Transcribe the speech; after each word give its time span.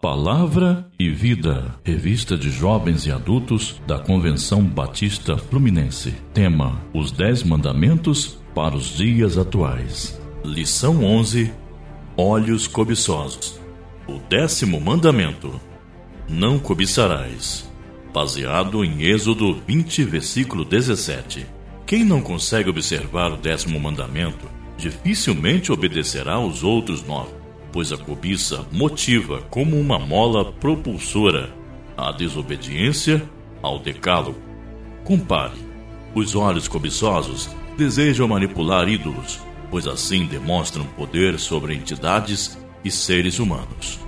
Palavra 0.00 0.90
e 0.98 1.10
Vida, 1.10 1.78
revista 1.84 2.34
de 2.34 2.50
jovens 2.50 3.04
e 3.04 3.12
adultos 3.12 3.82
da 3.86 3.98
Convenção 3.98 4.64
Batista 4.64 5.36
Fluminense. 5.36 6.14
Tema: 6.32 6.80
Os 6.94 7.12
Dez 7.12 7.42
Mandamentos 7.42 8.38
para 8.54 8.74
os 8.74 8.96
Dias 8.96 9.36
Atuais. 9.36 10.18
Lição 10.42 11.04
11: 11.04 11.52
Olhos 12.16 12.66
Cobiçosos. 12.66 13.60
O 14.08 14.18
décimo 14.26 14.80
mandamento: 14.80 15.60
Não 16.26 16.58
cobiçarás. 16.58 17.70
Baseado 18.10 18.82
em 18.82 19.02
Êxodo 19.02 19.60
20, 19.68 20.04
versículo 20.04 20.64
17. 20.64 21.46
Quem 21.84 22.04
não 22.04 22.22
consegue 22.22 22.70
observar 22.70 23.32
o 23.32 23.36
décimo 23.36 23.78
mandamento, 23.78 24.48
dificilmente 24.78 25.70
obedecerá 25.70 26.36
aos 26.36 26.64
outros 26.64 27.06
nove 27.06 27.39
pois 27.72 27.92
a 27.92 27.96
cobiça 27.96 28.66
motiva 28.72 29.42
como 29.50 29.78
uma 29.78 29.98
mola 29.98 30.52
propulsora 30.52 31.52
a 31.96 32.12
desobediência 32.12 33.22
ao 33.62 33.78
decálogo. 33.78 34.40
Compare: 35.04 35.54
os 36.14 36.34
olhos 36.34 36.66
cobiçosos 36.66 37.48
desejam 37.76 38.26
manipular 38.28 38.88
ídolos, 38.88 39.40
pois 39.70 39.86
assim 39.86 40.26
demonstram 40.26 40.84
poder 40.84 41.38
sobre 41.38 41.74
entidades 41.74 42.58
e 42.84 42.90
seres 42.90 43.38
humanos. 43.38 44.00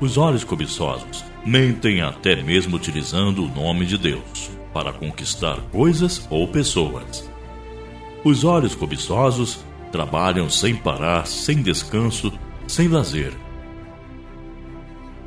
Os 0.00 0.18
olhos 0.18 0.44
cobiçosos 0.44 1.24
mentem 1.44 2.02
até 2.02 2.42
mesmo 2.42 2.76
utilizando 2.76 3.44
o 3.44 3.48
nome 3.48 3.86
de 3.86 3.96
Deus 3.96 4.50
para 4.72 4.92
conquistar 4.92 5.58
coisas 5.72 6.26
ou 6.28 6.46
pessoas. 6.48 7.28
Os 8.22 8.44
olhos 8.44 8.74
cobiçosos 8.74 9.60
trabalham 9.90 10.50
sem 10.50 10.76
parar, 10.76 11.26
sem 11.26 11.62
descanso 11.62 12.30
sem 12.66 12.88
lazer. 12.88 13.32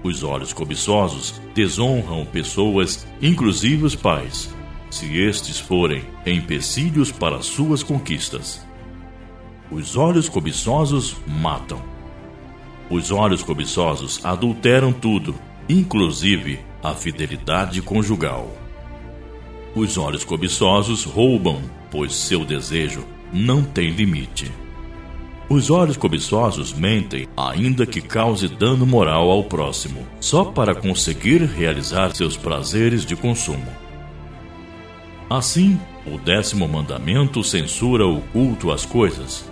Os 0.04 0.24
olhos 0.24 0.54
cobiçosos 0.54 1.42
desonram 1.54 2.26
pessoas, 2.26 3.06
inclusive 3.22 3.84
os 3.84 3.96
pais, 3.96 4.54
se 4.90 5.18
estes 5.18 5.60
forem 5.60 6.04
empecilhos 6.26 7.12
para 7.12 7.42
suas 7.42 7.84
conquistas. 7.84 8.66
Os 9.70 9.98
olhos 9.98 10.30
cobiçosos 10.30 11.16
matam. 11.28 11.82
Os 12.90 13.12
olhos 13.12 13.44
cobiçosos 13.44 14.26
adulteram 14.26 14.92
tudo, 14.92 15.36
inclusive 15.68 16.60
a 16.82 16.94
fidelidade 16.94 17.82
conjugal. 17.82 18.52
Os 19.76 19.98
olhos 19.98 20.24
cobiçosos 20.24 21.04
roubam, 21.04 21.62
pois 21.92 22.16
seu 22.16 22.44
desejo 22.44 23.06
não 23.32 23.64
tem 23.64 23.92
limite. 23.92 24.52
Os 25.50 25.72
olhos 25.72 25.98
cobiçosos 25.98 26.72
mentem, 26.72 27.28
ainda 27.36 27.84
que 27.84 28.02
cause 28.02 28.48
dano 28.48 28.86
moral 28.86 29.32
ao 29.32 29.44
próximo, 29.44 30.06
só 30.20 30.46
para 30.46 30.76
conseguir 30.76 31.42
realizar 31.42 32.16
seus 32.16 32.38
prazeres 32.38 33.04
de 33.04 33.16
consumo. 33.16 33.66
Assim, 35.28 35.80
o 36.06 36.20
décimo 36.20 36.68
mandamento 36.68 37.44
censura 37.44 38.06
o 38.06 38.22
culto 38.22 38.72
às 38.72 38.86
coisas. 38.86 39.52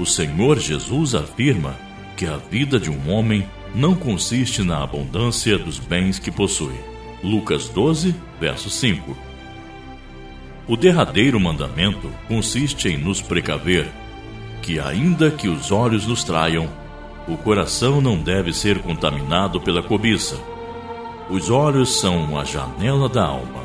O 0.00 0.04
Senhor 0.04 0.58
Jesus 0.58 1.14
afirma 1.14 1.76
que 2.16 2.26
a 2.26 2.38
vida 2.38 2.80
de 2.80 2.90
um 2.90 3.08
homem 3.08 3.46
não 3.72 3.94
consiste 3.94 4.64
na 4.64 4.82
abundância 4.82 5.56
dos 5.56 5.78
bens 5.78 6.18
que 6.18 6.32
possui. 6.32 6.74
Lucas 7.22 7.68
12, 7.68 8.16
verso 8.40 8.68
5. 8.68 9.16
O 10.66 10.76
derradeiro 10.76 11.38
mandamento 11.38 12.10
consiste 12.26 12.88
em 12.88 12.96
nos 12.96 13.22
precaver 13.22 13.86
que, 14.66 14.80
ainda 14.80 15.30
que 15.30 15.46
os 15.46 15.70
olhos 15.70 16.08
nos 16.08 16.24
traiam, 16.24 16.68
o 17.28 17.36
coração 17.36 18.00
não 18.00 18.18
deve 18.18 18.52
ser 18.52 18.80
contaminado 18.80 19.60
pela 19.60 19.80
cobiça. 19.80 20.36
Os 21.30 21.50
olhos 21.50 22.00
são 22.00 22.36
a 22.36 22.44
janela 22.44 23.08
da 23.08 23.24
alma. 23.24 23.62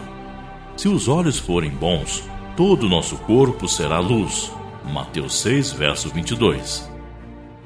Se 0.78 0.88
os 0.88 1.08
olhos 1.08 1.40
forem 1.40 1.72
bons, 1.72 2.24
todo 2.56 2.86
o 2.86 2.90
nosso 2.90 3.18
corpo 3.18 3.68
será 3.68 3.98
luz. 3.98 4.52
Mateus 4.94 5.42
6, 5.42 5.72
verso 5.72 6.08
22. 6.10 6.88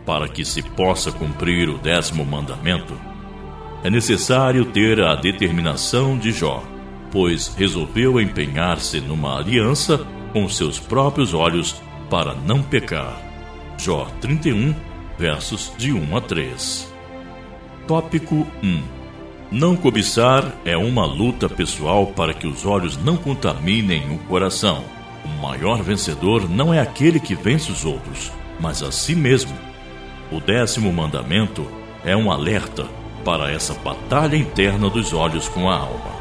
Para 0.05 0.29
que 0.29 0.45
se 0.45 0.61
possa 0.61 1.11
cumprir 1.11 1.67
o 1.67 1.77
décimo 1.77 2.25
mandamento, 2.25 2.93
é 3.83 3.89
necessário 3.89 4.63
ter 4.63 5.01
a 5.01 5.13
determinação 5.13 6.17
de 6.17 6.31
Jó, 6.31 6.63
pois 7.11 7.53
resolveu 7.57 8.21
empenhar-se 8.21 9.01
numa 9.01 9.37
aliança 9.37 10.07
com 10.31 10.47
seus 10.47 10.79
próprios 10.79 11.33
olhos 11.33 11.81
para 12.09 12.33
não 12.33 12.61
pecar. 12.61 13.21
Jó 13.77 14.07
31, 14.21 14.73
versos 15.17 15.71
de 15.77 15.91
1 15.91 16.17
a 16.17 16.21
3. 16.21 16.93
Tópico 17.87 18.47
1. 18.63 18.83
Não 19.51 19.75
cobiçar 19.75 20.53
é 20.65 20.75
uma 20.75 21.05
luta 21.05 21.47
pessoal 21.47 22.07
para 22.07 22.33
que 22.33 22.47
os 22.47 22.65
olhos 22.65 22.97
não 22.97 23.15
contaminem 23.15 24.13
o 24.13 24.17
coração. 24.27 24.83
O 25.23 25.41
maior 25.41 25.81
vencedor 25.81 26.49
não 26.49 26.73
é 26.73 26.79
aquele 26.79 27.19
que 27.19 27.35
vence 27.35 27.71
os 27.71 27.85
outros, 27.85 28.31
mas 28.59 28.81
a 28.81 28.91
si 28.91 29.15
mesmo. 29.15 29.55
O 30.31 30.39
décimo 30.39 30.91
mandamento 30.91 31.65
é 32.03 32.15
um 32.15 32.31
alerta 32.31 32.85
para 33.23 33.51
essa 33.51 33.73
batalha 33.73 34.35
interna 34.35 34.89
dos 34.89 35.13
olhos 35.13 35.47
com 35.47 35.69
a 35.69 35.77
alma. 35.77 36.15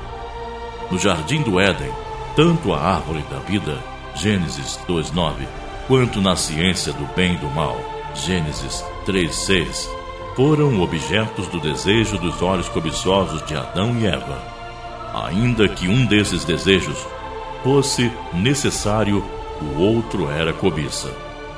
No 0.90 0.98
jardim 0.98 1.42
do 1.42 1.58
Éden, 1.58 1.90
tanto 2.36 2.72
a 2.72 2.80
árvore 2.80 3.24
da 3.30 3.38
vida, 3.38 3.78
Gênesis 4.14 4.78
2:9, 4.86 5.46
quanto 5.86 6.20
na 6.20 6.36
ciência 6.36 6.92
do 6.92 7.04
bem 7.14 7.34
e 7.34 7.38
do 7.38 7.48
mal, 7.50 7.78
Gênesis 8.14 8.84
3:6, 9.04 9.88
foram 10.34 10.80
objetos 10.80 11.46
do 11.48 11.60
desejo 11.60 12.18
dos 12.18 12.42
olhos 12.42 12.68
cobiçosos 12.68 13.44
de 13.46 13.54
Adão 13.54 13.96
e 13.98 14.06
Eva. 14.06 14.42
Ainda 15.26 15.68
que 15.68 15.86
um 15.86 16.06
desses 16.06 16.44
desejos 16.44 17.06
fosse 17.62 18.10
necessário, 18.32 19.24
o 19.60 19.80
outro 19.80 20.28
era 20.28 20.52
cobiça. 20.52 21.10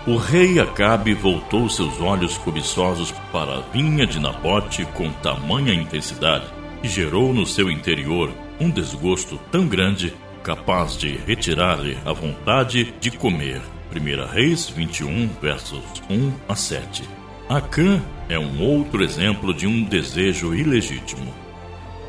O 0.06 0.16
rei 0.16 0.60
Acabe 0.60 1.14
voltou 1.14 1.68
seus 1.68 2.00
olhos 2.00 2.38
cobiçosos 2.38 3.12
para 3.32 3.56
a 3.56 3.60
vinha 3.72 4.06
de 4.06 4.20
Nabote 4.20 4.84
com 4.94 5.10
tamanha 5.10 5.74
intensidade 5.74 6.44
e 6.82 6.88
gerou 6.88 7.32
no 7.32 7.46
seu 7.46 7.70
interior 7.70 8.30
um 8.60 8.70
desgosto 8.70 9.38
tão 9.50 9.66
grande 9.66 10.14
capaz 10.46 10.96
de 10.96 11.16
retirar-lhe 11.26 11.98
a 12.04 12.12
vontade 12.12 12.94
de 13.00 13.10
comer. 13.10 13.60
1 13.92 14.32
Reis 14.32 14.68
21, 14.68 15.28
versos 15.42 15.82
1 16.08 16.32
a 16.48 16.54
7. 16.54 17.02
Acã 17.48 18.00
é 18.28 18.38
um 18.38 18.62
outro 18.62 19.02
exemplo 19.02 19.52
de 19.52 19.66
um 19.66 19.82
desejo 19.82 20.54
ilegítimo. 20.54 21.34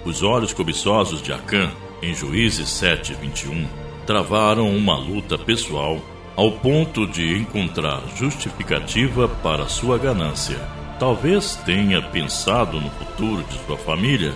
Os 0.06 0.22
olhos 0.22 0.54
cobiçosos 0.54 1.20
de 1.20 1.34
Acã, 1.34 1.72
em 2.00 2.14
Juízes 2.14 2.70
7, 2.70 3.16
21, 3.16 3.66
travaram 4.06 4.70
uma 4.70 4.96
luta 4.96 5.36
pessoal 5.36 6.00
ao 6.36 6.52
ponto 6.52 7.08
de 7.08 7.40
encontrar 7.40 8.04
justificativa 8.16 9.28
para 9.28 9.68
sua 9.68 9.98
ganância. 9.98 10.60
Talvez 11.00 11.56
tenha 11.66 12.04
pensado 12.04 12.80
no 12.80 12.92
futuro 12.92 13.44
de 13.50 13.58
sua 13.66 13.78
família, 13.80 14.36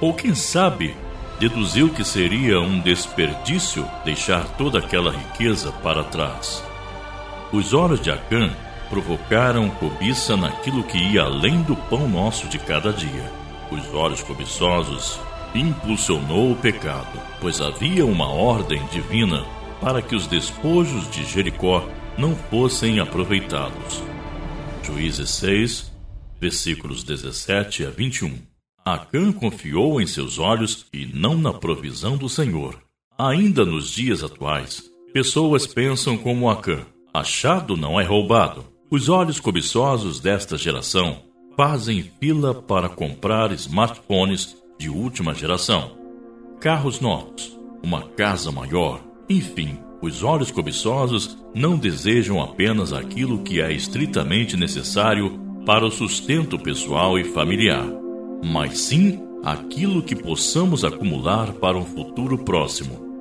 ou 0.00 0.14
quem 0.14 0.32
sabe, 0.32 0.94
deduziu 1.42 1.88
que 1.88 2.04
seria 2.04 2.60
um 2.60 2.78
desperdício 2.78 3.84
deixar 4.04 4.46
toda 4.56 4.78
aquela 4.78 5.10
riqueza 5.10 5.72
para 5.82 6.04
trás. 6.04 6.62
Os 7.52 7.74
olhos 7.74 8.00
de 8.00 8.12
Acã 8.12 8.54
provocaram 8.88 9.68
cobiça 9.70 10.36
naquilo 10.36 10.84
que 10.84 10.96
ia 10.96 11.22
além 11.24 11.60
do 11.62 11.74
pão 11.74 12.08
nosso 12.08 12.46
de 12.46 12.60
cada 12.60 12.92
dia. 12.92 13.28
Os 13.72 13.92
olhos 13.92 14.22
cobiçosos 14.22 15.18
impulsionou 15.52 16.52
o 16.52 16.56
pecado, 16.56 17.20
pois 17.40 17.60
havia 17.60 18.06
uma 18.06 18.28
ordem 18.28 18.80
divina 18.92 19.44
para 19.80 20.00
que 20.00 20.14
os 20.14 20.28
despojos 20.28 21.10
de 21.10 21.24
Jericó 21.24 21.84
não 22.16 22.36
fossem 22.36 23.00
aproveitados. 23.00 24.00
Juízes 24.84 25.30
6, 25.30 25.92
versículos 26.40 27.02
17 27.02 27.86
a 27.86 27.90
21. 27.90 28.51
Acã 28.84 29.32
confiou 29.32 30.00
em 30.00 30.06
seus 30.06 30.38
olhos 30.38 30.86
e 30.92 31.06
não 31.06 31.36
na 31.36 31.52
provisão 31.52 32.16
do 32.16 32.28
Senhor. 32.28 32.78
Ainda 33.18 33.64
nos 33.64 33.90
dias 33.90 34.24
atuais, 34.24 34.90
pessoas 35.12 35.66
pensam 35.66 36.16
como 36.16 36.50
Acã, 36.50 36.84
Achado 37.14 37.76
não 37.76 38.00
é 38.00 38.04
roubado. 38.04 38.64
Os 38.90 39.10
olhos 39.10 39.38
cobiçosos 39.38 40.18
desta 40.18 40.56
geração 40.56 41.22
fazem 41.54 42.10
fila 42.18 42.54
para 42.54 42.88
comprar 42.88 43.52
smartphones 43.52 44.56
de 44.78 44.88
última 44.88 45.34
geração, 45.34 45.98
carros 46.58 47.00
novos, 47.00 47.58
uma 47.82 48.02
casa 48.02 48.50
maior, 48.50 49.02
enfim. 49.28 49.78
Os 50.00 50.22
olhos 50.22 50.50
cobiçosos 50.50 51.36
não 51.54 51.76
desejam 51.76 52.42
apenas 52.42 52.94
aquilo 52.94 53.42
que 53.42 53.60
é 53.60 53.70
estritamente 53.70 54.56
necessário 54.56 55.38
para 55.66 55.84
o 55.84 55.90
sustento 55.90 56.58
pessoal 56.58 57.18
e 57.18 57.24
familiar, 57.24 57.86
mas 58.42 58.78
sim 58.78 59.20
aquilo 59.44 60.02
que 60.02 60.16
possamos 60.16 60.84
acumular 60.84 61.52
para 61.54 61.76
um 61.76 61.84
futuro 61.84 62.38
próximo. 62.38 63.12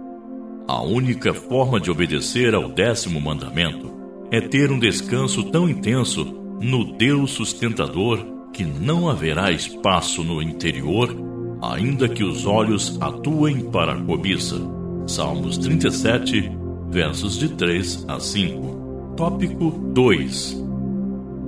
A 0.68 0.82
única 0.82 1.34
forma 1.34 1.80
de 1.80 1.92
obedecer 1.92 2.56
ao 2.56 2.70
décimo 2.70 3.20
mandamento 3.20 3.92
é 4.32 4.40
ter 4.40 4.72
um 4.72 4.80
descanso 4.80 5.44
tão 5.46 5.70
intenso 5.70 6.24
no 6.62 6.94
Deus 6.98 7.32
sustentador 7.32 8.26
que 8.54 8.64
não 8.64 9.10
haverá 9.10 9.52
espaço 9.52 10.24
no 10.24 10.42
interior, 10.42 11.16
ainda 11.62 12.08
que 12.08 12.24
os 12.24 12.46
olhos 12.46 12.98
atuem 13.02 13.62
para 13.70 13.94
a 13.94 14.02
cobiça. 14.02 14.60
Salmos 15.08 15.58
37, 15.58 16.52
versos 16.90 17.38
de 17.38 17.50
3 17.50 18.06
a 18.08 18.20
5. 18.20 19.14
Tópico 19.18 19.72
2. 19.94 20.71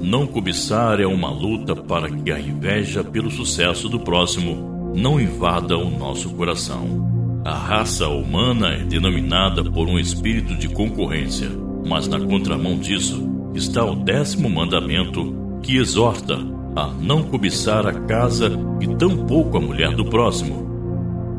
Não 0.02 0.28
cobiçar 0.28 1.00
é 1.00 1.06
uma 1.06 1.30
luta 1.30 1.76
para 1.76 2.10
que 2.10 2.32
a 2.32 2.40
inveja 2.40 3.04
pelo 3.04 3.32
sucesso 3.32 3.88
do 3.88 4.00
próximo 4.00 4.94
não 4.96 5.20
invada 5.20 5.78
o 5.78 5.90
nosso 5.90 6.30
coração. 6.32 7.42
A 7.46 7.54
raça 7.54 8.08
humana 8.08 8.70
é 8.70 8.84
denominada 8.84 9.64
por 9.64 9.88
um 9.88 10.00
espírito 10.00 10.56
de 10.56 10.70
concorrência, 10.70 11.50
mas 11.86 12.08
na 12.08 12.20
contramão 12.20 12.78
disso 12.78 13.52
está 13.54 13.84
o 13.84 13.96
décimo 13.96 14.50
mandamento 14.50 15.60
que 15.62 15.78
exorta 15.78 16.38
a 16.76 16.88
não 16.88 17.24
cobiçar 17.24 17.86
a 17.86 17.94
casa 17.94 18.52
e 18.82 18.88
tampouco 18.96 19.58
a 19.58 19.62
mulher 19.62 19.96
do 19.96 20.06
próximo. 20.06 20.64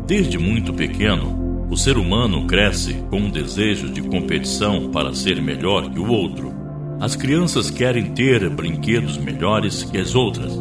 Desde 0.06 0.38
muito 0.38 0.72
pequeno, 0.72 1.66
o 1.70 1.76
ser 1.76 1.96
humano 1.96 2.46
cresce 2.46 2.94
com 3.10 3.16
um 3.16 3.30
desejo 3.30 3.90
de 3.90 4.02
competição 4.02 4.90
para 4.90 5.14
ser 5.14 5.40
melhor 5.42 5.90
que 5.90 5.98
o 5.98 6.08
outro. 6.08 6.53
As 7.00 7.16
crianças 7.16 7.70
querem 7.70 8.12
ter 8.14 8.48
brinquedos 8.48 9.18
melhores 9.18 9.82
que 9.82 9.98
as 9.98 10.14
outras. 10.14 10.56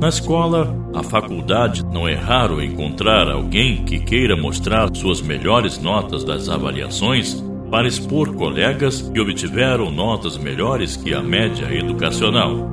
Na 0.00 0.08
escola, 0.08 0.74
a 0.94 1.02
faculdade, 1.02 1.84
não 1.86 2.08
é 2.08 2.14
raro 2.14 2.62
encontrar 2.62 3.30
alguém 3.30 3.84
que 3.84 4.00
queira 4.00 4.36
mostrar 4.36 4.94
suas 4.94 5.20
melhores 5.20 5.78
notas 5.78 6.24
das 6.24 6.48
avaliações 6.48 7.42
para 7.70 7.88
expor 7.88 8.34
colegas 8.34 9.00
que 9.00 9.20
obtiveram 9.20 9.90
notas 9.90 10.36
melhores 10.36 10.96
que 10.96 11.14
a 11.14 11.22
média 11.22 11.72
educacional. 11.72 12.70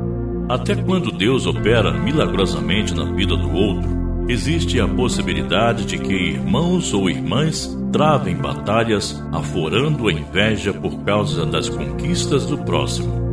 Até 0.49 0.75
quando 0.75 1.11
Deus 1.11 1.45
opera 1.45 1.91
milagrosamente 1.91 2.93
na 2.93 3.05
vida 3.05 3.37
do 3.37 3.53
outro, 3.53 3.98
existe 4.29 4.79
a 4.79 4.87
possibilidade 4.87 5.85
de 5.85 5.97
que 5.97 6.13
irmãos 6.13 6.93
ou 6.93 7.09
irmãs 7.09 7.77
travem 7.91 8.35
batalhas 8.35 9.21
aforando 9.31 10.07
a 10.07 10.13
inveja 10.13 10.71
por 10.71 11.03
causa 11.03 11.45
das 11.45 11.67
conquistas 11.67 12.45
do 12.45 12.57
próximo. 12.59 13.27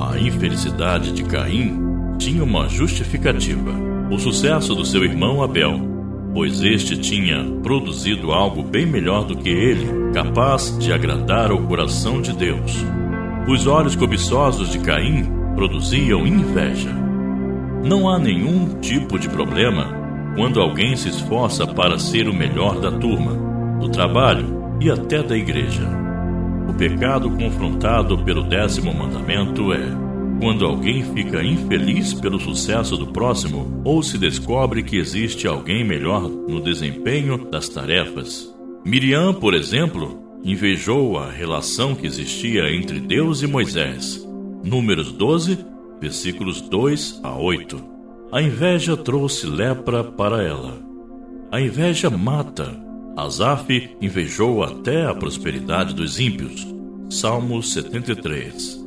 A 0.00 0.18
infelicidade 0.18 1.10
de 1.10 1.24
Caim 1.24 1.76
tinha 2.18 2.44
uma 2.44 2.68
justificativa: 2.68 3.72
o 4.10 4.18
sucesso 4.18 4.74
do 4.74 4.84
seu 4.84 5.02
irmão 5.04 5.42
Abel 5.42 5.88
pois 6.32 6.62
este 6.62 6.96
tinha 6.96 7.44
produzido 7.62 8.32
algo 8.32 8.62
bem 8.62 8.86
melhor 8.86 9.24
do 9.24 9.36
que 9.36 9.48
ele, 9.48 10.12
capaz 10.12 10.76
de 10.78 10.92
agradar 10.92 11.50
ao 11.50 11.62
coração 11.62 12.20
de 12.20 12.32
Deus. 12.32 12.84
Os 13.48 13.66
olhos 13.66 13.96
cobiçosos 13.96 14.70
de 14.70 14.78
Caim 14.78 15.26
produziam 15.56 16.26
inveja. 16.26 16.97
Não 17.84 18.08
há 18.08 18.18
nenhum 18.18 18.80
tipo 18.80 19.18
de 19.18 19.28
problema 19.28 19.96
quando 20.34 20.60
alguém 20.60 20.96
se 20.96 21.08
esforça 21.08 21.66
para 21.66 21.98
ser 21.98 22.28
o 22.28 22.34
melhor 22.34 22.80
da 22.80 22.92
turma, 22.92 23.32
do 23.80 23.88
trabalho 23.88 24.76
e 24.80 24.90
até 24.90 25.22
da 25.22 25.36
igreja. 25.36 25.88
O 26.68 26.74
pecado 26.74 27.30
confrontado 27.30 28.18
pelo 28.18 28.42
décimo 28.42 28.92
mandamento 28.92 29.72
é 29.72 30.08
quando 30.38 30.64
alguém 30.64 31.02
fica 31.14 31.42
infeliz 31.42 32.14
pelo 32.14 32.38
sucesso 32.38 32.96
do 32.96 33.08
próximo 33.08 33.82
ou 33.84 34.02
se 34.02 34.18
descobre 34.18 34.82
que 34.82 34.96
existe 34.96 35.48
alguém 35.48 35.84
melhor 35.84 36.28
no 36.28 36.60
desempenho 36.60 37.50
das 37.50 37.68
tarefas. 37.68 38.54
Miriam, 38.84 39.34
por 39.34 39.54
exemplo, 39.54 40.22
invejou 40.44 41.18
a 41.18 41.30
relação 41.30 41.94
que 41.94 42.06
existia 42.06 42.72
entre 42.72 43.00
Deus 43.00 43.42
e 43.42 43.46
Moisés. 43.46 44.24
Números 44.62 45.12
12, 45.12 45.58
versículos 46.00 46.60
2 46.60 47.20
a 47.22 47.36
8. 47.36 47.82
A 48.30 48.42
inveja 48.42 48.96
trouxe 48.96 49.46
lepra 49.46 50.04
para 50.04 50.42
ela. 50.42 50.78
A 51.50 51.60
inveja 51.60 52.10
mata. 52.10 52.76
Asaf 53.16 53.96
invejou 54.00 54.62
até 54.62 55.06
a 55.06 55.14
prosperidade 55.14 55.94
dos 55.94 56.20
ímpios. 56.20 56.66
Salmos 57.08 57.72
73. 57.72 58.84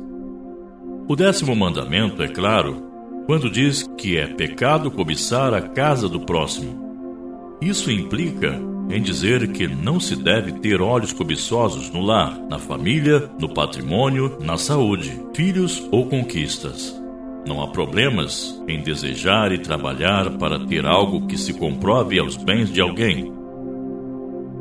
O 1.08 1.16
décimo 1.16 1.56
mandamento 1.56 2.22
é 2.22 2.28
claro 2.28 2.82
quando 3.26 3.50
diz 3.50 3.88
que 3.98 4.16
é 4.16 4.26
pecado 4.26 4.90
cobiçar 4.90 5.52
a 5.52 5.60
casa 5.60 6.08
do 6.08 6.20
próximo. 6.20 7.58
Isso 7.60 7.90
implica 7.90 8.60
em 8.88 9.02
dizer 9.02 9.52
que 9.52 9.66
não 9.66 9.98
se 9.98 10.14
deve 10.14 10.52
ter 10.52 10.80
olhos 10.80 11.12
cobiçosos 11.12 11.90
no 11.90 12.00
lar, 12.00 12.38
na 12.48 12.58
família, 12.58 13.28
no 13.40 13.48
patrimônio, 13.48 14.38
na 14.40 14.56
saúde, 14.56 15.20
filhos 15.34 15.86
ou 15.90 16.06
conquistas. 16.06 17.01
Não 17.46 17.60
há 17.60 17.68
problemas 17.68 18.62
em 18.68 18.80
desejar 18.80 19.52
e 19.52 19.58
trabalhar 19.58 20.30
para 20.38 20.60
ter 20.60 20.86
algo 20.86 21.26
que 21.26 21.36
se 21.36 21.52
comprove 21.52 22.18
aos 22.18 22.36
bens 22.36 22.70
de 22.70 22.80
alguém. 22.80 23.32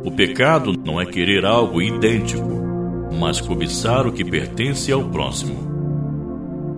O 0.03 0.11
pecado 0.11 0.73
não 0.83 0.99
é 0.99 1.05
querer 1.05 1.45
algo 1.45 1.79
idêntico, 1.79 2.49
mas 3.19 3.39
cobiçar 3.39 4.07
o 4.07 4.11
que 4.11 4.25
pertence 4.25 4.91
ao 4.91 5.03
próximo. 5.09 5.69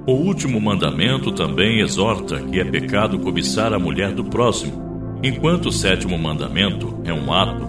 O 0.05 0.11
último 0.11 0.59
mandamento 0.59 1.31
também 1.31 1.79
exorta 1.79 2.41
que 2.41 2.59
é 2.59 2.65
pecado 2.65 3.19
cobiçar 3.19 3.71
a 3.73 3.79
mulher 3.79 4.11
do 4.11 4.25
próximo, 4.25 5.19
enquanto 5.23 5.67
o 5.67 5.71
sétimo 5.71 6.17
mandamento 6.17 6.99
é 7.05 7.13
um 7.13 7.31
ato. 7.31 7.65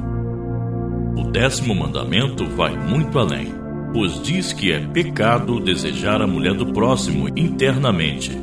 O 1.16 1.30
décimo 1.30 1.72
mandamento 1.72 2.44
vai 2.46 2.76
muito 2.76 3.16
além, 3.16 3.54
pois 3.94 4.20
diz 4.20 4.52
que 4.52 4.72
é 4.72 4.80
pecado 4.80 5.60
desejar 5.60 6.20
a 6.20 6.26
mulher 6.26 6.54
do 6.54 6.72
próximo 6.72 7.28
internamente. 7.38 8.36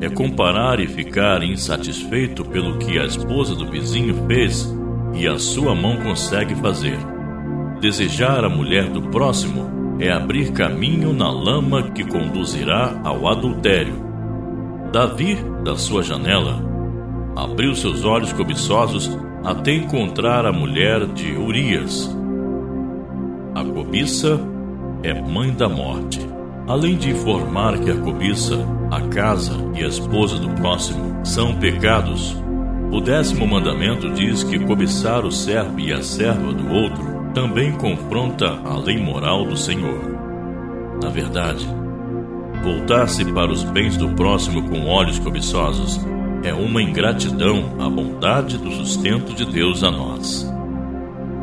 É 0.00 0.10
comparar 0.10 0.80
e 0.80 0.88
ficar 0.88 1.44
insatisfeito 1.44 2.44
pelo 2.44 2.76
que 2.78 2.98
a 2.98 3.04
esposa 3.04 3.54
do 3.54 3.70
vizinho 3.70 4.26
fez 4.26 4.68
e 5.14 5.28
a 5.28 5.38
sua 5.38 5.76
mão 5.76 5.96
consegue 5.98 6.56
fazer. 6.56 6.98
Desejar 7.80 8.44
a 8.44 8.48
mulher 8.48 8.90
do 8.90 9.00
próximo 9.02 9.96
é 10.00 10.10
abrir 10.10 10.50
caminho 10.50 11.12
na 11.12 11.30
lama 11.30 11.84
que 11.92 12.04
conduzirá 12.04 13.00
ao 13.04 13.28
adultério. 13.28 14.04
Davi, 14.92 15.38
da 15.62 15.76
sua 15.76 16.02
janela, 16.02 16.60
abriu 17.36 17.76
seus 17.76 18.04
olhos 18.04 18.32
cobiçosos 18.32 19.16
até 19.44 19.72
encontrar 19.72 20.44
a 20.44 20.52
mulher 20.52 21.06
de 21.06 21.32
Urias. 21.36 22.10
A 23.54 23.64
cobiça 23.64 24.55
é 25.06 25.14
mãe 25.14 25.52
da 25.52 25.68
morte. 25.68 26.18
Além 26.66 26.96
de 26.96 27.10
informar 27.10 27.78
que 27.78 27.88
a 27.88 27.96
cobiça, 27.96 28.58
a 28.90 29.00
casa 29.02 29.54
e 29.76 29.84
a 29.84 29.86
esposa 29.86 30.36
do 30.36 30.48
próximo 30.50 31.24
são 31.24 31.54
pecados, 31.54 32.36
o 32.90 33.00
décimo 33.00 33.46
mandamento 33.46 34.10
diz 34.10 34.42
que 34.42 34.58
cobiçar 34.58 35.24
o 35.24 35.30
servo 35.30 35.78
e 35.78 35.92
a 35.92 36.02
serva 36.02 36.52
do 36.52 36.72
outro 36.72 37.04
também 37.32 37.70
confronta 37.72 38.58
a 38.64 38.76
lei 38.76 38.98
moral 38.98 39.44
do 39.44 39.56
Senhor. 39.56 40.00
Na 41.00 41.08
verdade, 41.08 41.64
voltar-se 42.64 43.24
para 43.32 43.52
os 43.52 43.62
bens 43.62 43.96
do 43.96 44.08
próximo 44.08 44.68
com 44.68 44.86
olhos 44.86 45.20
cobiçosos 45.20 46.00
é 46.42 46.52
uma 46.52 46.82
ingratidão 46.82 47.76
à 47.78 47.88
bondade 47.88 48.58
do 48.58 48.72
sustento 48.72 49.32
de 49.34 49.44
Deus 49.44 49.84
a 49.84 49.90
nós. 49.90 50.55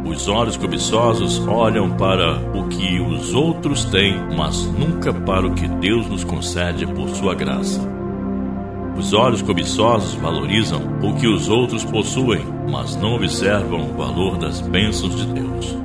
Os 0.05 0.27
olhos 0.27 0.57
cobiçosos 0.57 1.39
olham 1.47 1.89
para 1.91 2.37
o 2.53 2.67
que 2.67 2.99
os 2.99 3.33
outros 3.33 3.85
têm, 3.85 4.15
mas 4.35 4.65
nunca 4.65 5.13
para 5.13 5.47
o 5.47 5.53
que 5.53 5.65
Deus 5.65 6.07
nos 6.07 6.25
concede 6.25 6.85
por 6.85 7.09
sua 7.09 7.33
graça. 7.33 7.81
Os 8.97 9.13
olhos 9.13 9.41
cobiçosos 9.41 10.13
valorizam 10.15 10.81
o 11.01 11.15
que 11.15 11.25
os 11.25 11.47
outros 11.47 11.85
possuem, 11.85 12.45
mas 12.69 12.97
não 12.97 13.15
observam 13.15 13.89
o 13.89 13.93
valor 13.93 14.37
das 14.37 14.59
bênçãos 14.59 15.15
de 15.15 15.25
Deus. 15.25 15.77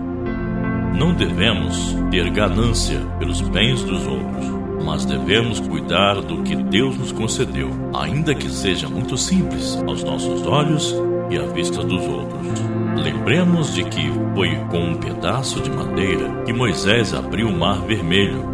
Não 0.99 1.15
devemos 1.15 1.97
ter 2.11 2.29
ganância 2.31 2.99
pelos 3.21 3.41
bens 3.41 3.83
dos 3.85 4.05
outros, 4.05 4.47
mas 4.85 5.05
devemos 5.05 5.61
cuidar 5.61 6.21
do 6.21 6.43
que 6.43 6.57
Deus 6.57 6.99
nos 6.99 7.13
concedeu, 7.13 7.71
ainda 7.95 8.35
que 8.35 8.51
seja 8.51 8.89
muito 8.89 9.17
simples 9.17 9.77
aos 9.87 10.03
nossos 10.03 10.45
olhos 10.45 10.95
e 11.31 11.37
à 11.37 11.43
vista 11.43 11.83
dos 11.83 12.03
outros. 12.07 12.59
Lembremos 12.97 13.75
de 13.75 13.85
que 13.85 14.11
foi 14.35 14.55
com 14.71 14.79
um 14.79 14.95
pedaço 14.95 15.61
de 15.61 15.71
madeira 15.71 16.43
que 16.45 16.53
Moisés 16.53 17.15
abriu 17.15 17.49
o 17.49 17.57
Mar 17.57 17.81
Vermelho. 17.83 18.45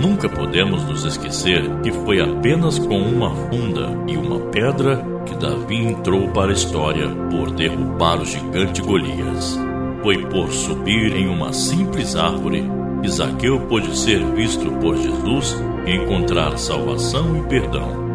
Nunca 0.00 0.28
podemos 0.28 0.84
nos 0.84 1.04
esquecer 1.04 1.62
que 1.82 1.92
foi 1.92 2.20
apenas 2.20 2.78
com 2.78 2.98
uma 2.98 3.34
funda 3.34 3.90
e 4.08 4.16
uma 4.16 4.40
pedra 4.50 5.04
que 5.26 5.34
Davi 5.34 5.86
entrou 5.86 6.28
para 6.28 6.50
a 6.50 6.54
história 6.54 7.08
por 7.30 7.50
derrubar 7.50 8.20
o 8.20 8.24
gigante 8.24 8.80
Golias. 8.80 9.58
Foi 10.02 10.24
por 10.26 10.50
subir 10.50 11.14
em 11.14 11.28
uma 11.28 11.52
simples 11.52 12.16
árvore 12.16 12.68
que 13.02 13.08
Zaqueu 13.08 13.60
pôde 13.68 13.96
ser 13.96 14.24
visto 14.32 14.70
por 14.80 14.96
Jesus 14.96 15.56
e 15.86 15.96
encontrar 15.96 16.56
salvação 16.58 17.36
e 17.36 17.42
perdão. 17.48 18.11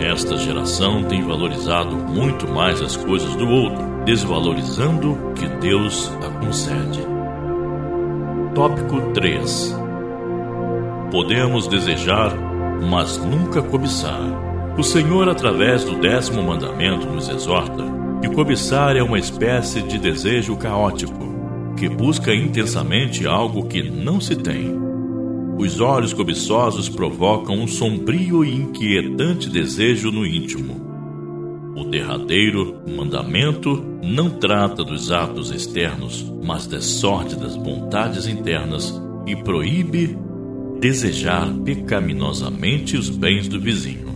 Esta 0.00 0.36
geração 0.36 1.04
tem 1.04 1.22
valorizado 1.22 1.96
muito 1.96 2.48
mais 2.48 2.82
as 2.82 2.96
coisas 2.96 3.34
do 3.36 3.48
outro, 3.48 4.04
desvalorizando 4.04 5.12
o 5.12 5.32
que 5.34 5.46
Deus 5.46 6.10
a 6.22 6.30
concede. 6.44 7.00
Tópico 8.54 9.00
3 9.12 9.76
Podemos 11.10 11.68
desejar, 11.68 12.34
mas 12.90 13.18
nunca 13.18 13.62
cobiçar. 13.62 14.20
O 14.76 14.82
Senhor, 14.82 15.28
através 15.28 15.84
do 15.84 16.00
décimo 16.00 16.42
mandamento, 16.42 17.06
nos 17.06 17.28
exorta 17.28 17.94
que 18.24 18.34
cobiçar 18.34 18.96
é 18.96 19.02
uma 19.02 19.18
espécie 19.18 19.82
de 19.82 19.98
desejo 19.98 20.56
caótico, 20.56 21.74
que 21.76 21.88
busca 21.90 22.34
intensamente 22.34 23.26
algo 23.26 23.66
que 23.66 23.82
não 23.82 24.18
se 24.18 24.34
tem. 24.34 24.74
Os 25.56 25.80
olhos 25.80 26.12
cobiçosos 26.12 26.88
provocam 26.88 27.56
um 27.56 27.68
sombrio 27.68 28.44
e 28.44 28.52
inquietante 28.52 29.48
desejo 29.48 30.10
no 30.10 30.26
íntimo. 30.26 30.82
O 31.76 31.84
derradeiro 31.84 32.80
mandamento 32.86 33.82
não 34.02 34.30
trata 34.30 34.82
dos 34.82 35.12
atos 35.12 35.50
externos, 35.50 36.24
mas 36.42 36.66
das 36.66 36.84
sórdidas 36.84 37.56
vontades 37.56 38.26
internas 38.26 39.00
e 39.26 39.36
proíbe 39.36 40.18
desejar 40.80 41.52
pecaminosamente 41.64 42.96
os 42.96 43.08
bens 43.08 43.48
do 43.48 43.60
vizinho. 43.60 44.08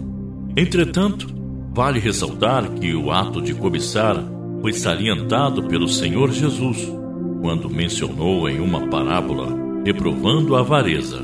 Entretanto, 0.57 1.29
vale 1.73 2.01
ressaltar 2.01 2.69
que 2.73 2.95
o 2.95 3.13
ato 3.13 3.41
de 3.41 3.55
cobiçar 3.55 4.23
foi 4.61 4.73
salientado 4.73 5.63
pelo 5.65 5.89
Senhor 5.89 6.33
Jesus 6.33 6.93
quando 7.41 7.71
mencionou 7.71 8.49
em 8.49 8.61
uma 8.61 8.89
parábola 8.89 9.68
reprovando 9.85 10.57
a 10.57 10.61
avareza. 10.61 11.21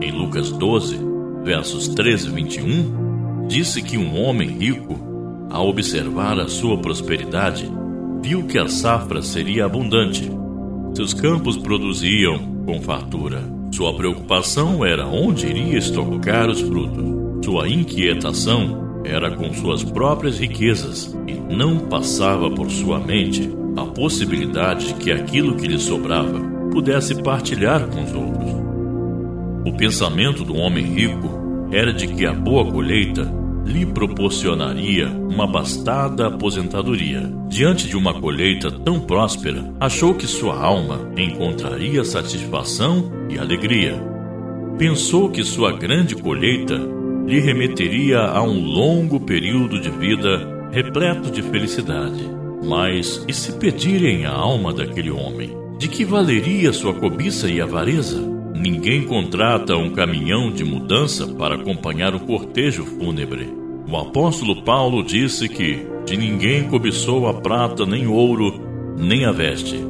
Em 0.00 0.12
Lucas 0.12 0.50
12, 0.50 0.98
versos 1.44 1.88
13 1.88 2.28
e 2.28 2.30
21, 2.30 3.46
disse 3.48 3.82
que 3.82 3.98
um 3.98 4.20
homem 4.20 4.48
rico, 4.48 4.98
ao 5.50 5.68
observar 5.68 6.38
a 6.38 6.48
sua 6.48 6.78
prosperidade, 6.78 7.70
viu 8.22 8.46
que 8.46 8.58
a 8.58 8.68
safra 8.68 9.22
seria 9.22 9.66
abundante. 9.66 10.30
Seus 10.94 11.12
campos 11.12 11.56
produziam 11.56 12.38
com 12.64 12.80
fartura. 12.80 13.42
Sua 13.72 13.94
preocupação 13.94 14.84
era 14.84 15.06
onde 15.06 15.46
iria 15.46 15.78
estocar 15.78 16.48
os 16.48 16.60
frutos. 16.60 17.04
Sua 17.44 17.68
inquietação 17.68 19.02
era 19.04 19.30
com 19.30 19.52
suas 19.54 19.82
próprias 19.82 20.38
riquezas 20.38 21.16
e 21.26 21.32
não 21.32 21.78
passava 21.78 22.50
por 22.50 22.70
sua 22.70 22.98
mente 22.98 23.50
a 23.76 23.84
possibilidade 23.84 24.88
de 24.88 24.94
que 24.94 25.10
aquilo 25.10 25.56
que 25.56 25.66
lhe 25.66 25.78
sobrava 25.78 26.49
pudesse 26.70 27.22
partilhar 27.22 27.86
com 27.88 28.02
os 28.02 28.12
outros. 28.12 28.50
O 29.66 29.76
pensamento 29.76 30.44
do 30.44 30.56
homem 30.56 30.84
rico 30.84 31.68
era 31.70 31.92
de 31.92 32.06
que 32.06 32.24
a 32.26 32.32
boa 32.32 32.70
colheita 32.70 33.40
lhe 33.64 33.86
proporcionaria 33.86 35.08
uma 35.08 35.46
bastada 35.46 36.26
aposentadoria. 36.26 37.30
Diante 37.48 37.88
de 37.88 37.96
uma 37.96 38.18
colheita 38.18 38.70
tão 38.70 39.00
próspera, 39.00 39.72
achou 39.78 40.14
que 40.14 40.26
sua 40.26 40.58
alma 40.58 41.10
encontraria 41.16 42.04
satisfação 42.04 43.12
e 43.28 43.38
alegria. 43.38 43.94
Pensou 44.78 45.30
que 45.30 45.44
sua 45.44 45.72
grande 45.72 46.16
colheita 46.16 46.80
lhe 47.26 47.38
remeteria 47.38 48.20
a 48.20 48.42
um 48.42 48.64
longo 48.64 49.20
período 49.20 49.78
de 49.78 49.90
vida 49.90 50.68
repleto 50.72 51.30
de 51.30 51.42
felicidade. 51.42 52.28
Mas 52.64 53.24
e 53.28 53.32
se 53.32 53.52
pedirem 53.52 54.26
a 54.26 54.32
alma 54.32 54.72
daquele 54.72 55.10
homem? 55.10 55.50
De 55.80 55.88
que 55.88 56.04
valeria 56.04 56.74
sua 56.74 56.92
cobiça 56.92 57.50
e 57.50 57.58
avareza? 57.58 58.20
Ninguém 58.54 59.02
contrata 59.06 59.78
um 59.78 59.88
caminhão 59.88 60.52
de 60.52 60.62
mudança 60.62 61.26
para 61.26 61.54
acompanhar 61.54 62.14
o 62.14 62.20
cortejo 62.20 62.84
fúnebre. 62.84 63.50
O 63.90 63.96
apóstolo 63.96 64.62
Paulo 64.62 65.02
disse 65.02 65.48
que 65.48 65.86
de 66.04 66.18
ninguém 66.18 66.68
cobiçou 66.68 67.26
a 67.26 67.32
prata, 67.32 67.86
nem 67.86 68.06
ouro, 68.06 68.60
nem 68.98 69.24
a 69.24 69.32
veste. 69.32 69.80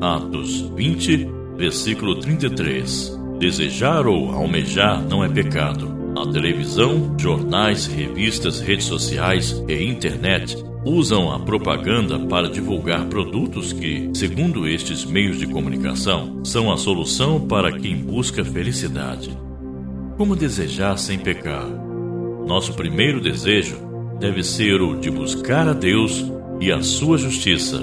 Atos 0.00 0.60
20, 0.76 1.28
versículo 1.56 2.20
33. 2.20 3.18
Desejar 3.40 4.06
ou 4.06 4.30
almejar 4.30 5.02
não 5.02 5.24
é 5.24 5.28
pecado 5.28 5.92
a 6.16 6.24
televisão, 6.30 7.16
jornais, 7.18 7.86
revistas, 7.86 8.60
redes 8.60 8.86
sociais 8.86 9.60
e 9.66 9.82
internet 9.82 10.65
usam 10.86 11.32
a 11.32 11.38
propaganda 11.40 12.16
para 12.16 12.48
divulgar 12.48 13.06
produtos 13.06 13.72
que, 13.72 14.08
segundo 14.14 14.68
estes 14.68 15.04
meios 15.04 15.36
de 15.36 15.46
comunicação, 15.46 16.44
são 16.44 16.72
a 16.72 16.76
solução 16.76 17.40
para 17.40 17.76
quem 17.76 17.96
busca 17.96 18.44
felicidade. 18.44 19.36
Como 20.16 20.36
desejar 20.36 20.96
sem 20.96 21.18
pecar? 21.18 21.66
Nosso 22.46 22.72
primeiro 22.74 23.20
desejo 23.20 23.76
deve 24.20 24.44
ser 24.44 24.80
o 24.80 24.94
de 25.00 25.10
buscar 25.10 25.66
a 25.66 25.72
Deus 25.72 26.24
e 26.60 26.70
a 26.70 26.80
sua 26.80 27.18
justiça, 27.18 27.82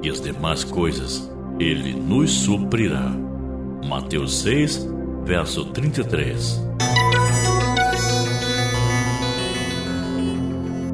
e 0.00 0.08
as 0.08 0.20
demais 0.20 0.62
coisas 0.62 1.28
ele 1.58 1.94
nos 1.94 2.30
suprirá. 2.30 3.12
Mateus 3.84 4.40
6, 4.42 4.88
verso 5.24 5.64
33. 5.64 6.64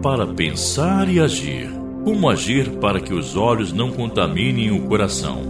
Para 0.03 0.27
pensar 0.27 1.09
e 1.09 1.21
agir. 1.21 1.71
Como 2.05 2.29
agir 2.29 2.69
para 2.81 3.01
que 3.01 3.15
os 3.15 3.37
olhos 3.37 3.73
não 3.73 3.93
contaminem 3.93 4.73
o 4.73 4.83
coração? 4.83 5.41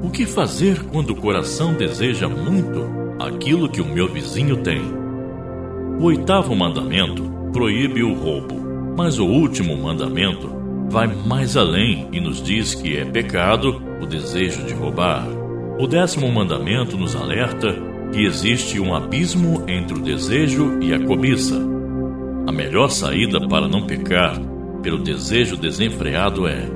O 0.00 0.10
que 0.10 0.24
fazer 0.24 0.84
quando 0.84 1.10
o 1.10 1.16
coração 1.16 1.74
deseja 1.74 2.28
muito 2.28 2.86
aquilo 3.18 3.68
que 3.68 3.80
o 3.80 3.84
meu 3.84 4.06
vizinho 4.06 4.58
tem? 4.58 4.80
O 5.98 6.04
oitavo 6.04 6.54
mandamento 6.54 7.24
proíbe 7.52 8.04
o 8.04 8.14
roubo, 8.14 8.54
mas 8.96 9.18
o 9.18 9.26
último 9.26 9.76
mandamento 9.76 10.48
vai 10.88 11.08
mais 11.08 11.56
além 11.56 12.08
e 12.12 12.20
nos 12.20 12.40
diz 12.40 12.76
que 12.76 12.96
é 12.96 13.04
pecado 13.04 13.82
o 14.00 14.06
desejo 14.06 14.64
de 14.64 14.72
roubar. 14.72 15.26
O 15.80 15.88
décimo 15.88 16.30
mandamento 16.30 16.96
nos 16.96 17.16
alerta 17.16 17.74
que 18.12 18.24
existe 18.24 18.78
um 18.78 18.94
abismo 18.94 19.64
entre 19.66 19.98
o 19.98 20.02
desejo 20.02 20.78
e 20.80 20.94
a 20.94 21.04
cobiça. 21.04 21.73
Melhor 22.54 22.88
saída 22.88 23.48
para 23.48 23.66
não 23.66 23.82
pecar 23.82 24.40
pelo 24.80 24.98
desejo 24.98 25.56
desenfreado 25.56 26.46
é, 26.46 26.70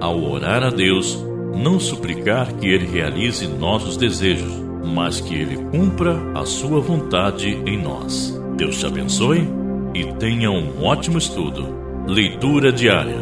ao 0.00 0.20
orar 0.20 0.64
a 0.64 0.70
Deus, 0.70 1.24
não 1.54 1.78
suplicar 1.78 2.52
que 2.54 2.66
Ele 2.66 2.84
realize 2.84 3.46
nossos 3.46 3.96
desejos, 3.96 4.52
mas 4.84 5.20
que 5.20 5.36
Ele 5.36 5.56
cumpra 5.70 6.18
a 6.34 6.44
Sua 6.44 6.80
vontade 6.80 7.48
em 7.64 7.80
nós. 7.80 8.36
Deus 8.56 8.80
te 8.80 8.86
abençoe 8.86 9.48
e 9.94 10.04
tenha 10.14 10.50
um 10.50 10.82
ótimo 10.82 11.16
estudo. 11.16 11.78
Leitura 12.08 12.72
diária. 12.72 13.18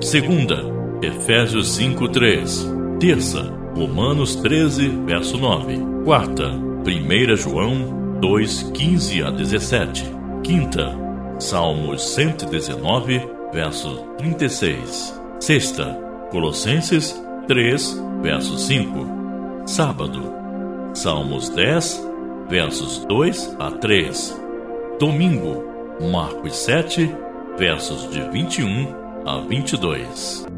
Segunda, 0.00 0.62
Efésios 1.02 1.76
5:3. 1.76 2.68
Terça, 3.00 3.52
Romanos 3.74 4.36
13, 4.36 4.90
verso 5.04 5.36
9. 5.36 5.76
Quarta, 6.04 6.52
1 6.84 7.36
João 7.36 8.18
2:15 8.20 9.24
a 9.24 9.30
17. 9.32 10.04
Quinta, 10.44 11.07
Salmos 11.38 12.02
119, 12.14 13.22
verso 13.52 14.04
36. 14.18 15.14
Sexta, 15.38 15.96
Colossenses 16.32 17.14
3, 17.46 18.02
verso 18.22 18.58
5. 18.58 19.64
Sábado, 19.64 20.34
Salmos 20.94 21.48
10, 21.50 22.04
versos 22.48 23.04
2 23.06 23.56
a 23.60 23.70
3. 23.70 24.40
Domingo, 24.98 25.64
Marcos 26.10 26.56
7, 26.56 27.14
versos 27.56 28.10
de 28.10 28.28
21 28.30 28.88
a 29.24 29.38
22. 29.38 30.57